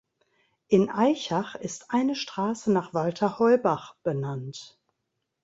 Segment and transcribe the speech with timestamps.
[0.67, 4.79] In Aichach ist eine Straße nach Walter Heubach benannt.